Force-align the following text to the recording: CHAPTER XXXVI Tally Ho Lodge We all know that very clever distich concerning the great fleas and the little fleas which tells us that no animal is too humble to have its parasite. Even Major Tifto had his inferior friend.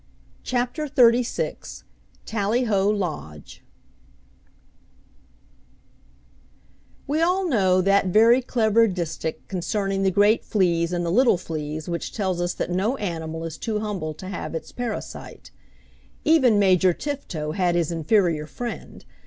CHAPTER 0.41 0.87
XXXVI 0.87 1.83
Tally 2.25 2.63
Ho 2.63 2.89
Lodge 2.89 3.63
We 7.05 7.21
all 7.21 7.47
know 7.47 7.81
that 7.81 8.07
very 8.07 8.41
clever 8.41 8.87
distich 8.87 9.35
concerning 9.47 10.01
the 10.01 10.09
great 10.09 10.43
fleas 10.43 10.91
and 10.91 11.05
the 11.05 11.11
little 11.11 11.37
fleas 11.37 11.87
which 11.87 12.13
tells 12.13 12.41
us 12.41 12.55
that 12.55 12.71
no 12.71 12.97
animal 12.97 13.43
is 13.45 13.59
too 13.59 13.81
humble 13.81 14.15
to 14.15 14.27
have 14.29 14.55
its 14.55 14.71
parasite. 14.71 15.51
Even 16.25 16.57
Major 16.57 16.95
Tifto 16.95 17.51
had 17.53 17.75
his 17.75 17.91
inferior 17.91 18.47
friend. 18.47 19.05